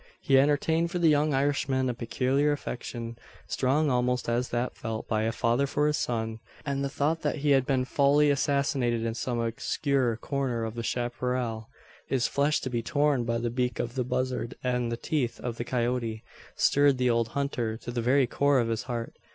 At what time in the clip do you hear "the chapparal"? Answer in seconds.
10.73-11.69